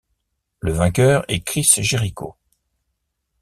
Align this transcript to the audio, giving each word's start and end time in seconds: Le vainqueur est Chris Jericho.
Le 0.61 0.71
vainqueur 0.71 1.25
est 1.27 1.41
Chris 1.41 1.69
Jericho. 1.77 2.35